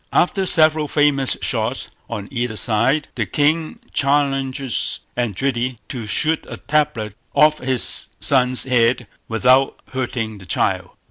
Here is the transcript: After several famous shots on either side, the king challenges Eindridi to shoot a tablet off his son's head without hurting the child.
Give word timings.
After 0.11 0.47
several 0.47 0.87
famous 0.87 1.37
shots 1.43 1.89
on 2.09 2.27
either 2.31 2.55
side, 2.55 3.07
the 3.13 3.27
king 3.27 3.77
challenges 3.93 5.01
Eindridi 5.15 5.77
to 5.89 6.07
shoot 6.07 6.43
a 6.49 6.57
tablet 6.57 7.13
off 7.35 7.59
his 7.59 8.07
son's 8.19 8.63
head 8.63 9.05
without 9.27 9.79
hurting 9.91 10.39
the 10.39 10.47
child. 10.47 10.89